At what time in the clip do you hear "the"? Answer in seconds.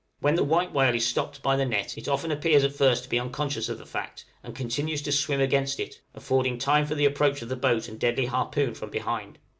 0.33-0.43, 1.55-1.63, 3.77-3.85, 6.95-7.05, 7.49-7.55